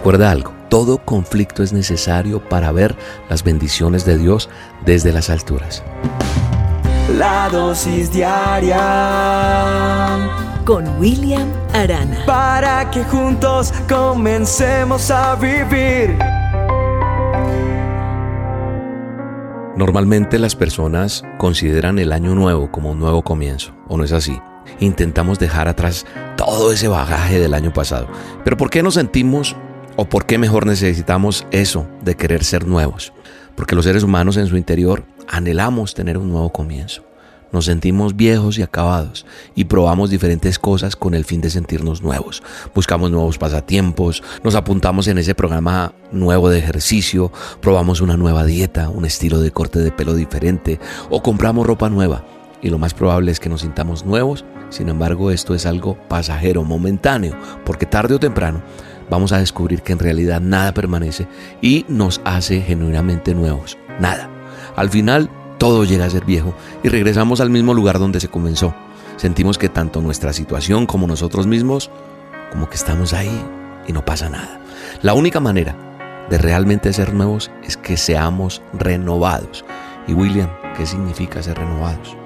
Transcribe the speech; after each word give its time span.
Recuerda 0.00 0.30
algo, 0.30 0.54
todo 0.70 0.96
conflicto 0.96 1.62
es 1.62 1.74
necesario 1.74 2.40
para 2.48 2.72
ver 2.72 2.96
las 3.28 3.44
bendiciones 3.44 4.06
de 4.06 4.16
Dios 4.16 4.48
desde 4.86 5.12
las 5.12 5.28
alturas. 5.28 5.82
La 7.18 7.50
dosis 7.50 8.10
diaria 8.10 8.78
con 10.64 10.88
William 10.98 11.46
Arana. 11.74 12.24
Para 12.24 12.90
que 12.90 13.04
juntos 13.04 13.74
comencemos 13.90 15.10
a 15.10 15.34
vivir. 15.34 16.16
Normalmente 19.76 20.38
las 20.38 20.56
personas 20.56 21.22
consideran 21.36 21.98
el 21.98 22.12
año 22.12 22.34
nuevo 22.34 22.72
como 22.72 22.92
un 22.92 23.00
nuevo 23.00 23.20
comienzo, 23.20 23.74
¿o 23.86 23.98
no 23.98 24.04
es 24.04 24.12
así? 24.12 24.40
Intentamos 24.78 25.38
dejar 25.38 25.68
atrás 25.68 26.06
todo 26.38 26.72
ese 26.72 26.88
bagaje 26.88 27.38
del 27.38 27.52
año 27.52 27.70
pasado. 27.74 28.08
Pero 28.44 28.56
¿por 28.56 28.70
qué 28.70 28.82
nos 28.82 28.94
sentimos 28.94 29.54
o 29.96 30.08
por 30.08 30.26
qué 30.26 30.38
mejor 30.38 30.66
necesitamos 30.66 31.46
eso 31.50 31.86
de 32.02 32.16
querer 32.16 32.44
ser 32.44 32.66
nuevos? 32.66 33.12
Porque 33.56 33.74
los 33.74 33.84
seres 33.84 34.02
humanos 34.02 34.36
en 34.36 34.46
su 34.46 34.56
interior 34.56 35.04
anhelamos 35.28 35.94
tener 35.94 36.18
un 36.18 36.30
nuevo 36.30 36.50
comienzo. 36.50 37.04
Nos 37.52 37.64
sentimos 37.64 38.14
viejos 38.14 38.58
y 38.58 38.62
acabados 38.62 39.26
y 39.56 39.64
probamos 39.64 40.10
diferentes 40.10 40.58
cosas 40.58 40.94
con 40.94 41.14
el 41.14 41.24
fin 41.24 41.40
de 41.40 41.50
sentirnos 41.50 42.00
nuevos. 42.00 42.42
Buscamos 42.74 43.10
nuevos 43.10 43.38
pasatiempos, 43.38 44.22
nos 44.44 44.54
apuntamos 44.54 45.08
en 45.08 45.18
ese 45.18 45.34
programa 45.34 45.92
nuevo 46.12 46.48
de 46.48 46.60
ejercicio, 46.60 47.32
probamos 47.60 48.00
una 48.00 48.16
nueva 48.16 48.44
dieta, 48.44 48.88
un 48.88 49.04
estilo 49.04 49.40
de 49.40 49.50
corte 49.50 49.80
de 49.80 49.90
pelo 49.90 50.14
diferente 50.14 50.78
o 51.10 51.22
compramos 51.22 51.66
ropa 51.66 51.88
nueva. 51.88 52.24
Y 52.62 52.68
lo 52.68 52.78
más 52.78 52.94
probable 52.94 53.32
es 53.32 53.40
que 53.40 53.48
nos 53.48 53.62
sintamos 53.62 54.04
nuevos, 54.04 54.44
sin 54.68 54.88
embargo 54.88 55.30
esto 55.30 55.54
es 55.54 55.66
algo 55.66 55.96
pasajero, 56.08 56.62
momentáneo, 56.62 57.36
porque 57.64 57.86
tarde 57.86 58.14
o 58.14 58.20
temprano 58.20 58.62
vamos 59.10 59.32
a 59.32 59.38
descubrir 59.38 59.82
que 59.82 59.92
en 59.92 59.98
realidad 59.98 60.40
nada 60.40 60.72
permanece 60.72 61.26
y 61.60 61.84
nos 61.88 62.20
hace 62.24 62.62
genuinamente 62.62 63.34
nuevos. 63.34 63.76
Nada. 63.98 64.30
Al 64.76 64.88
final 64.88 65.28
todo 65.58 65.84
llega 65.84 66.06
a 66.06 66.10
ser 66.10 66.24
viejo 66.24 66.54
y 66.82 66.88
regresamos 66.88 67.40
al 67.40 67.50
mismo 67.50 67.74
lugar 67.74 67.98
donde 67.98 68.20
se 68.20 68.28
comenzó. 68.28 68.74
Sentimos 69.16 69.58
que 69.58 69.68
tanto 69.68 70.00
nuestra 70.00 70.32
situación 70.32 70.86
como 70.86 71.06
nosotros 71.06 71.46
mismos, 71.46 71.90
como 72.50 72.70
que 72.70 72.76
estamos 72.76 73.12
ahí 73.12 73.44
y 73.86 73.92
no 73.92 74.04
pasa 74.04 74.30
nada. 74.30 74.60
La 75.02 75.12
única 75.12 75.40
manera 75.40 75.76
de 76.30 76.38
realmente 76.38 76.92
ser 76.92 77.12
nuevos 77.12 77.50
es 77.62 77.76
que 77.76 77.96
seamos 77.96 78.62
renovados. 78.72 79.64
Y 80.06 80.14
William, 80.14 80.48
¿qué 80.76 80.86
significa 80.86 81.42
ser 81.42 81.58
renovados? 81.58 82.16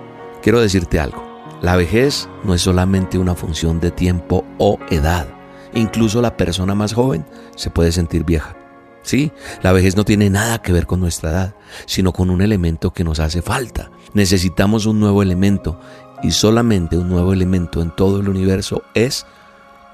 Quiero 0.42 0.60
decirte 0.60 1.00
algo. 1.00 1.24
La 1.62 1.76
vejez 1.76 2.28
no 2.44 2.54
es 2.54 2.60
solamente 2.60 3.18
una 3.18 3.34
función 3.34 3.80
de 3.80 3.90
tiempo 3.90 4.44
o 4.58 4.78
edad. 4.90 5.33
Incluso 5.74 6.22
la 6.22 6.36
persona 6.36 6.74
más 6.74 6.92
joven 6.94 7.26
se 7.56 7.70
puede 7.70 7.92
sentir 7.92 8.24
vieja. 8.24 8.56
Sí, 9.02 9.32
la 9.62 9.72
vejez 9.72 9.96
no 9.96 10.04
tiene 10.04 10.30
nada 10.30 10.62
que 10.62 10.72
ver 10.72 10.86
con 10.86 10.98
nuestra 11.00 11.30
edad, 11.30 11.54
sino 11.84 12.12
con 12.12 12.30
un 12.30 12.40
elemento 12.40 12.92
que 12.92 13.04
nos 13.04 13.20
hace 13.20 13.42
falta. 13.42 13.90
Necesitamos 14.14 14.86
un 14.86 14.98
nuevo 14.98 15.22
elemento 15.22 15.78
y 16.22 16.30
solamente 16.30 16.96
un 16.96 17.10
nuevo 17.10 17.34
elemento 17.34 17.82
en 17.82 17.94
todo 17.94 18.20
el 18.20 18.30
universo 18.30 18.82
es 18.94 19.26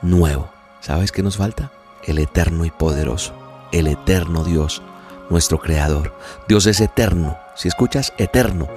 nuevo. 0.00 0.48
¿Sabes 0.80 1.10
qué 1.10 1.24
nos 1.24 1.36
falta? 1.36 1.72
El 2.04 2.18
eterno 2.18 2.64
y 2.64 2.70
poderoso, 2.70 3.34
el 3.72 3.88
eterno 3.88 4.44
Dios, 4.44 4.80
nuestro 5.28 5.58
creador. 5.58 6.14
Dios 6.46 6.66
es 6.66 6.80
eterno. 6.80 7.36
Si 7.56 7.66
escuchas 7.66 8.12
eterno, 8.16 8.68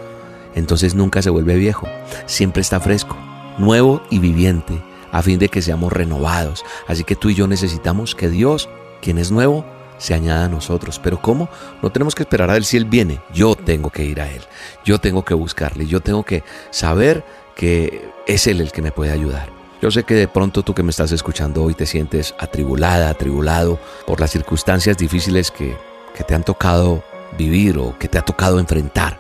entonces 0.56 0.96
nunca 0.96 1.22
se 1.22 1.30
vuelve 1.30 1.56
viejo, 1.56 1.88
siempre 2.26 2.62
está 2.62 2.80
fresco, 2.80 3.16
nuevo 3.58 4.02
y 4.10 4.20
viviente, 4.20 4.84
a 5.14 5.22
fin 5.22 5.40
de 5.40 5.48
que 5.48 5.62
seamos 5.62 5.94
renovados. 5.94 6.66
Así 6.88 7.06
que 7.06 7.16
tú 7.16 7.30
y 7.30 7.36
yo 7.36 7.48
necesitamos 7.48 8.16
que 8.16 8.28
Dios, 8.28 8.68
quien 9.02 9.18
es 9.18 9.32
nuevo, 9.32 9.64
se 10.00 10.14
añada 10.14 10.46
a 10.46 10.50
nosotros. 10.50 11.00
Pero 11.02 11.22
¿cómo? 11.22 11.50
No 11.82 11.92
tenemos 11.92 12.16
que 12.16 12.24
esperar 12.24 12.50
a 12.50 12.58
Él 12.58 12.66
si 12.66 12.76
Él 12.76 12.86
viene. 12.86 13.22
Yo 13.34 13.56
tengo 13.56 13.92
que 13.92 14.04
ir 14.04 14.20
a 14.20 14.30
Él. 14.30 14.42
Yo 14.84 15.00
tengo 15.00 15.24
que 15.24 15.36
buscarle. 15.36 15.86
Yo 15.86 16.02
tengo 16.02 16.24
que 16.24 16.44
saber 16.72 17.24
que 17.56 18.10
es 18.28 18.48
Él 18.48 18.60
el 18.60 18.72
que 18.72 18.82
me 18.82 18.92
puede 18.92 19.12
ayudar. 19.12 19.50
Yo 19.82 19.92
sé 19.92 20.04
que 20.04 20.16
de 20.16 20.28
pronto 20.28 20.64
tú 20.64 20.74
que 20.74 20.82
me 20.82 20.90
estás 20.90 21.12
escuchando 21.12 21.64
hoy 21.64 21.76
te 21.76 21.86
sientes 21.86 22.34
atribulada, 22.40 23.10
atribulado 23.10 23.80
por 24.08 24.20
las 24.20 24.32
circunstancias 24.32 24.98
difíciles 24.98 25.52
que, 25.52 25.78
que 26.16 26.24
te 26.24 26.34
han 26.34 26.44
tocado 26.44 27.04
vivir 27.38 27.78
o 27.78 27.98
que 28.00 28.08
te 28.08 28.18
ha 28.18 28.24
tocado 28.24 28.60
enfrentar. 28.60 29.20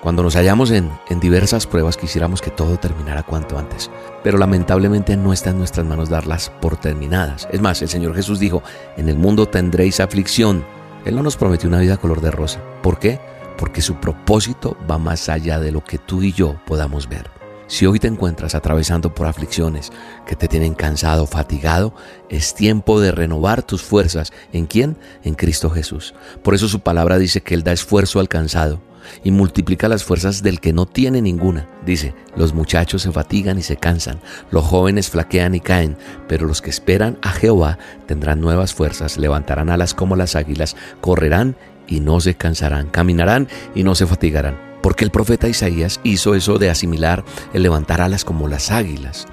Cuando 0.00 0.22
nos 0.22 0.34
hallamos 0.34 0.70
en, 0.70 0.90
en, 1.10 1.20
diversas 1.20 1.66
pruebas 1.66 1.98
quisiéramos 1.98 2.40
que 2.40 2.50
todo 2.50 2.78
terminara 2.78 3.22
cuanto 3.22 3.58
antes, 3.58 3.90
pero 4.24 4.38
lamentablemente 4.38 5.14
no 5.14 5.34
está 5.34 5.50
en 5.50 5.58
nuestras 5.58 5.84
manos 5.84 6.08
darlas 6.08 6.50
por 6.62 6.78
terminadas. 6.78 7.46
Es 7.52 7.60
más, 7.60 7.82
el 7.82 7.90
Señor 7.90 8.14
Jesús 8.14 8.38
dijo, 8.38 8.62
en 8.96 9.10
el 9.10 9.18
mundo 9.18 9.44
tendréis 9.44 10.00
aflicción. 10.00 10.64
Él 11.04 11.16
no 11.16 11.22
nos 11.22 11.36
prometió 11.36 11.68
una 11.68 11.80
vida 11.80 11.98
color 11.98 12.22
de 12.22 12.30
rosa. 12.30 12.60
¿Por 12.82 12.98
qué? 12.98 13.20
Porque 13.58 13.82
su 13.82 13.96
propósito 13.96 14.74
va 14.90 14.96
más 14.96 15.28
allá 15.28 15.60
de 15.60 15.70
lo 15.70 15.84
que 15.84 15.98
tú 15.98 16.22
y 16.22 16.32
yo 16.32 16.56
podamos 16.66 17.06
ver. 17.06 17.30
Si 17.66 17.84
hoy 17.84 17.98
te 17.98 18.08
encuentras 18.08 18.54
atravesando 18.54 19.14
por 19.14 19.26
aflicciones 19.26 19.92
que 20.26 20.34
te 20.34 20.48
tienen 20.48 20.72
cansado, 20.72 21.26
fatigado, 21.26 21.94
es 22.30 22.54
tiempo 22.54 23.00
de 23.00 23.12
renovar 23.12 23.62
tus 23.62 23.82
fuerzas. 23.82 24.32
¿En 24.52 24.64
quién? 24.64 24.96
En 25.24 25.34
Cristo 25.34 25.68
Jesús. 25.68 26.14
Por 26.42 26.54
eso 26.54 26.68
su 26.68 26.80
palabra 26.80 27.18
dice 27.18 27.42
que 27.42 27.54
Él 27.54 27.62
da 27.62 27.72
esfuerzo 27.72 28.18
al 28.18 28.28
cansado 28.28 28.80
y 29.24 29.30
multiplica 29.30 29.88
las 29.88 30.04
fuerzas 30.04 30.42
del 30.42 30.60
que 30.60 30.72
no 30.72 30.86
tiene 30.86 31.22
ninguna. 31.22 31.68
Dice, 31.84 32.14
los 32.36 32.54
muchachos 32.54 33.02
se 33.02 33.12
fatigan 33.12 33.58
y 33.58 33.62
se 33.62 33.76
cansan, 33.76 34.20
los 34.50 34.64
jóvenes 34.64 35.10
flaquean 35.10 35.54
y 35.54 35.60
caen, 35.60 35.96
pero 36.28 36.46
los 36.46 36.62
que 36.62 36.70
esperan 36.70 37.18
a 37.22 37.30
Jehová 37.30 37.78
tendrán 38.06 38.40
nuevas 38.40 38.74
fuerzas, 38.74 39.18
levantarán 39.18 39.70
alas 39.70 39.94
como 39.94 40.16
las 40.16 40.36
águilas, 40.36 40.76
correrán 41.00 41.56
y 41.86 42.00
no 42.00 42.20
se 42.20 42.34
cansarán, 42.34 42.88
caminarán 42.88 43.48
y 43.74 43.82
no 43.82 43.94
se 43.94 44.06
fatigarán. 44.06 44.58
Porque 44.82 45.04
el 45.04 45.10
profeta 45.10 45.48
Isaías 45.48 46.00
hizo 46.04 46.34
eso 46.34 46.58
de 46.58 46.70
asimilar 46.70 47.24
el 47.52 47.62
levantar 47.62 48.00
alas 48.00 48.24
como 48.24 48.48
las 48.48 48.70
águilas. 48.70 49.26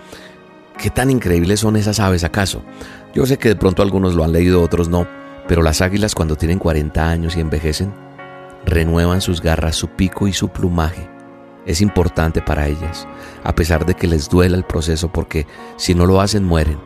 ¿Qué 0.78 0.90
tan 0.90 1.10
increíbles 1.10 1.62
son 1.62 1.76
esas 1.76 2.00
aves 2.00 2.24
acaso? 2.24 2.62
Yo 3.16 3.26
sé 3.26 3.38
que 3.38 3.50
de 3.50 3.56
pronto 3.56 3.82
algunos 3.82 4.14
lo 4.14 4.24
han 4.24 4.32
leído, 4.32 4.62
otros 4.62 4.90
no, 4.90 5.08
pero 5.48 5.62
las 5.62 5.82
águilas 5.82 6.14
cuando 6.14 6.36
tienen 6.36 6.60
40 6.60 7.10
años 7.10 7.38
y 7.38 7.40
envejecen, 7.40 7.94
renuevan 8.66 9.22
sus 9.22 9.42
garras, 9.42 9.76
su 9.76 9.90
pico 9.90 10.28
y 10.28 10.34
su 10.34 10.50
plumaje. 10.50 11.10
Es 11.66 11.82
importante 11.82 12.42
para 12.42 12.68
ellas, 12.68 13.08
a 13.44 13.54
pesar 13.54 13.86
de 13.86 13.94
que 13.94 14.08
les 14.08 14.30
duela 14.30 14.56
el 14.56 14.64
proceso, 14.64 15.12
porque 15.12 15.46
si 15.76 15.96
no 15.96 16.06
lo 16.06 16.22
hacen, 16.22 16.44
mueren. 16.44 16.80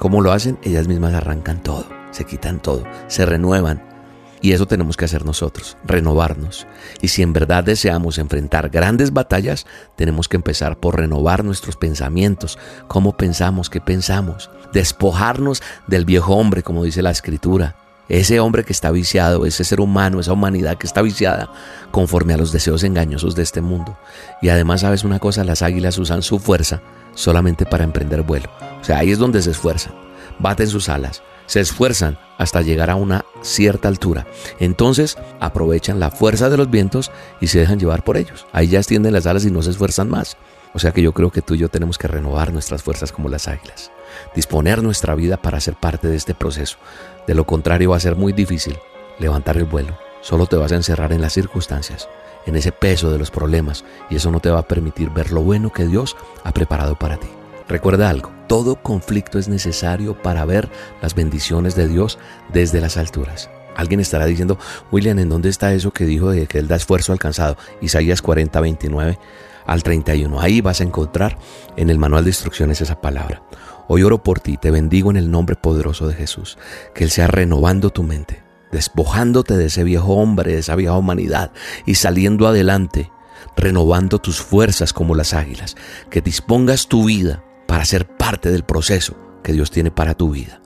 ¿Cómo 0.00 0.22
lo 0.22 0.32
hacen? 0.32 0.58
Ellas 0.62 0.88
mismas 0.88 1.14
arrancan 1.14 1.62
todo, 1.62 1.86
se 2.10 2.24
quitan 2.24 2.60
todo, 2.60 2.84
se 3.08 3.26
renuevan. 3.26 3.92
Y 4.40 4.52
eso 4.52 4.66
tenemos 4.66 4.96
que 4.96 5.04
hacer 5.04 5.24
nosotros, 5.24 5.76
renovarnos. 5.84 6.66
Y 7.00 7.08
si 7.08 7.22
en 7.22 7.32
verdad 7.32 7.62
deseamos 7.62 8.18
enfrentar 8.18 8.70
grandes 8.70 9.12
batallas, 9.12 9.66
tenemos 9.94 10.28
que 10.28 10.36
empezar 10.36 10.80
por 10.80 10.98
renovar 10.98 11.44
nuestros 11.44 11.76
pensamientos, 11.76 12.58
cómo 12.88 13.16
pensamos, 13.16 13.70
qué 13.70 13.80
pensamos, 13.80 14.50
despojarnos 14.72 15.62
del 15.86 16.04
viejo 16.04 16.34
hombre, 16.34 16.64
como 16.64 16.82
dice 16.82 17.02
la 17.02 17.12
escritura, 17.12 17.76
ese 18.12 18.40
hombre 18.40 18.62
que 18.62 18.74
está 18.74 18.90
viciado, 18.90 19.46
ese 19.46 19.64
ser 19.64 19.80
humano, 19.80 20.20
esa 20.20 20.34
humanidad 20.34 20.76
que 20.76 20.86
está 20.86 21.00
viciada 21.00 21.48
conforme 21.90 22.34
a 22.34 22.36
los 22.36 22.52
deseos 22.52 22.84
engañosos 22.84 23.34
de 23.34 23.42
este 23.42 23.62
mundo. 23.62 23.96
Y 24.42 24.50
además, 24.50 24.82
sabes 24.82 25.02
una 25.02 25.18
cosa, 25.18 25.44
las 25.44 25.62
águilas 25.62 25.96
usan 25.96 26.20
su 26.20 26.38
fuerza 26.38 26.82
solamente 27.14 27.64
para 27.64 27.84
emprender 27.84 28.20
vuelo. 28.20 28.50
O 28.82 28.84
sea, 28.84 28.98
ahí 28.98 29.12
es 29.12 29.18
donde 29.18 29.40
se 29.40 29.52
esfuerzan, 29.52 29.94
baten 30.38 30.68
sus 30.68 30.90
alas, 30.90 31.22
se 31.46 31.60
esfuerzan 31.60 32.18
hasta 32.36 32.60
llegar 32.60 32.90
a 32.90 32.96
una 32.96 33.24
cierta 33.40 33.88
altura. 33.88 34.26
Entonces 34.60 35.16
aprovechan 35.40 35.98
la 35.98 36.10
fuerza 36.10 36.50
de 36.50 36.58
los 36.58 36.70
vientos 36.70 37.10
y 37.40 37.46
se 37.46 37.60
dejan 37.60 37.80
llevar 37.80 38.04
por 38.04 38.18
ellos. 38.18 38.46
Ahí 38.52 38.68
ya 38.68 38.80
extienden 38.80 39.14
las 39.14 39.26
alas 39.26 39.46
y 39.46 39.50
no 39.50 39.62
se 39.62 39.70
esfuerzan 39.70 40.10
más. 40.10 40.36
O 40.74 40.78
sea 40.78 40.92
que 40.92 41.00
yo 41.00 41.12
creo 41.12 41.30
que 41.30 41.40
tú 41.40 41.54
y 41.54 41.58
yo 41.58 41.70
tenemos 41.70 41.96
que 41.96 42.08
renovar 42.08 42.52
nuestras 42.52 42.82
fuerzas 42.82 43.10
como 43.10 43.30
las 43.30 43.48
águilas, 43.48 43.90
disponer 44.34 44.82
nuestra 44.82 45.14
vida 45.14 45.36
para 45.36 45.60
ser 45.60 45.74
parte 45.74 46.08
de 46.08 46.16
este 46.16 46.34
proceso. 46.34 46.78
De 47.26 47.34
lo 47.34 47.44
contrario 47.44 47.90
va 47.90 47.96
a 47.96 48.00
ser 48.00 48.16
muy 48.16 48.32
difícil 48.32 48.78
levantar 49.18 49.56
el 49.56 49.64
vuelo. 49.64 49.98
Solo 50.20 50.46
te 50.46 50.56
vas 50.56 50.72
a 50.72 50.76
encerrar 50.76 51.12
en 51.12 51.20
las 51.20 51.32
circunstancias, 51.32 52.08
en 52.46 52.56
ese 52.56 52.72
peso 52.72 53.10
de 53.10 53.18
los 53.18 53.30
problemas, 53.30 53.84
y 54.10 54.16
eso 54.16 54.30
no 54.30 54.40
te 54.40 54.50
va 54.50 54.60
a 54.60 54.68
permitir 54.68 55.10
ver 55.10 55.32
lo 55.32 55.42
bueno 55.42 55.72
que 55.72 55.86
Dios 55.86 56.16
ha 56.44 56.52
preparado 56.52 56.96
para 56.96 57.16
ti. 57.16 57.28
Recuerda 57.68 58.10
algo, 58.10 58.32
todo 58.48 58.76
conflicto 58.76 59.38
es 59.38 59.48
necesario 59.48 60.20
para 60.20 60.44
ver 60.44 60.68
las 61.00 61.14
bendiciones 61.14 61.74
de 61.74 61.88
Dios 61.88 62.18
desde 62.52 62.80
las 62.80 62.96
alturas. 62.96 63.50
Alguien 63.76 64.00
estará 64.00 64.26
diciendo, 64.26 64.58
William, 64.90 65.18
¿en 65.18 65.28
dónde 65.28 65.48
está 65.48 65.72
eso 65.72 65.92
que 65.92 66.04
dijo 66.04 66.30
de 66.30 66.46
que 66.46 66.58
Él 66.58 66.68
da 66.68 66.76
esfuerzo 66.76 67.12
alcanzado? 67.12 67.56
Isaías 67.80 68.20
40, 68.20 68.60
29 68.60 69.18
al 69.66 69.82
31. 69.82 70.40
Ahí 70.40 70.60
vas 70.60 70.80
a 70.80 70.84
encontrar 70.84 71.38
en 71.76 71.90
el 71.90 71.98
manual 71.98 72.24
de 72.24 72.30
instrucciones 72.30 72.80
esa 72.80 73.00
palabra. 73.00 73.42
Hoy 73.88 74.02
oro 74.02 74.22
por 74.22 74.40
ti, 74.40 74.56
te 74.56 74.70
bendigo 74.70 75.10
en 75.10 75.16
el 75.16 75.30
nombre 75.30 75.56
poderoso 75.56 76.06
de 76.08 76.14
Jesús, 76.14 76.58
que 76.94 77.04
Él 77.04 77.10
sea 77.10 77.26
renovando 77.26 77.90
tu 77.90 78.02
mente, 78.02 78.42
despojándote 78.70 79.56
de 79.56 79.66
ese 79.66 79.84
viejo 79.84 80.14
hombre, 80.14 80.52
de 80.52 80.60
esa 80.60 80.76
vieja 80.76 80.96
humanidad 80.96 81.52
y 81.84 81.96
saliendo 81.96 82.46
adelante, 82.46 83.10
renovando 83.56 84.18
tus 84.18 84.40
fuerzas 84.40 84.92
como 84.92 85.14
las 85.14 85.34
águilas, 85.34 85.76
que 86.10 86.20
dispongas 86.20 86.86
tu 86.86 87.04
vida 87.04 87.44
para 87.66 87.84
ser 87.84 88.06
parte 88.06 88.50
del 88.50 88.62
proceso 88.62 89.16
que 89.42 89.52
Dios 89.52 89.70
tiene 89.70 89.90
para 89.90 90.14
tu 90.14 90.30
vida 90.30 90.61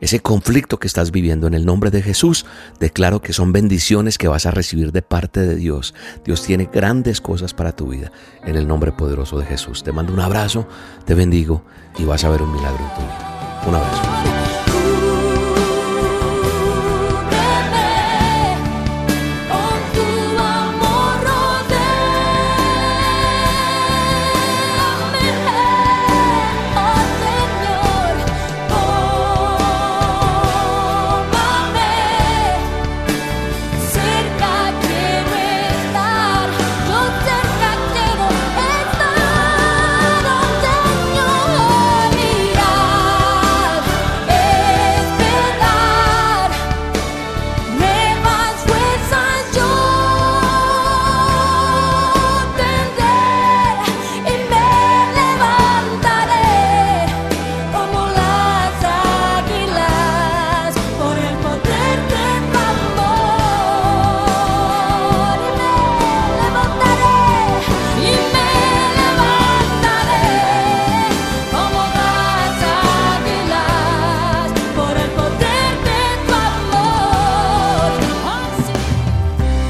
ese 0.00 0.20
conflicto 0.20 0.78
que 0.78 0.86
estás 0.86 1.10
viviendo 1.10 1.46
en 1.46 1.54
el 1.54 1.66
nombre 1.66 1.90
de 1.90 2.02
Jesús, 2.02 2.46
declaro 2.78 3.20
que 3.20 3.32
son 3.32 3.52
bendiciones 3.52 4.18
que 4.18 4.28
vas 4.28 4.46
a 4.46 4.50
recibir 4.50 4.92
de 4.92 5.02
parte 5.02 5.40
de 5.40 5.56
Dios. 5.56 5.94
Dios 6.24 6.42
tiene 6.42 6.68
grandes 6.72 7.20
cosas 7.20 7.54
para 7.54 7.72
tu 7.72 7.88
vida 7.88 8.10
en 8.44 8.56
el 8.56 8.66
nombre 8.66 8.92
poderoso 8.92 9.38
de 9.38 9.46
Jesús. 9.46 9.82
Te 9.82 9.92
mando 9.92 10.12
un 10.12 10.20
abrazo, 10.20 10.66
te 11.04 11.14
bendigo 11.14 11.64
y 11.98 12.04
vas 12.04 12.24
a 12.24 12.30
ver 12.30 12.42
un 12.42 12.52
milagro 12.52 12.82
en 12.82 12.94
tu 12.94 13.00
vida. 13.00 13.64
Un 13.66 13.74
abrazo. 13.74 14.39